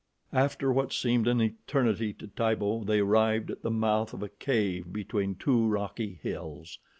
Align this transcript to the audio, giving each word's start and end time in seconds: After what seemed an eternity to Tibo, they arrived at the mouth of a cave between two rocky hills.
After 0.33 0.73
what 0.73 0.91
seemed 0.91 1.27
an 1.27 1.39
eternity 1.39 2.11
to 2.13 2.27
Tibo, 2.29 2.83
they 2.83 3.01
arrived 3.01 3.51
at 3.51 3.61
the 3.61 3.69
mouth 3.69 4.15
of 4.15 4.23
a 4.23 4.29
cave 4.29 4.91
between 4.91 5.35
two 5.35 5.67
rocky 5.67 6.19
hills. 6.23 6.79